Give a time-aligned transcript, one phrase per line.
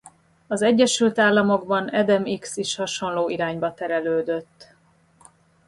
[0.47, 4.75] Az Egyesült Államokban Adam X is hasonló irányba terelődött.